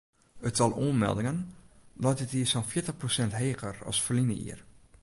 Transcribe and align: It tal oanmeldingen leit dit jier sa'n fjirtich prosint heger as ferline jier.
It 0.47 0.55
tal 0.59 0.73
oanmeldingen 0.85 1.37
leit 2.05 2.21
dit 2.23 2.33
jier 2.35 2.49
sa'n 2.53 2.67
fjirtich 2.71 2.99
prosint 3.05 3.33
heger 3.43 3.75
as 3.93 4.03
ferline 4.07 4.37
jier. 4.43 4.61